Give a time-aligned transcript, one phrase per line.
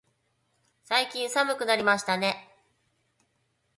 [0.83, 2.35] 最近寒くなりましたね。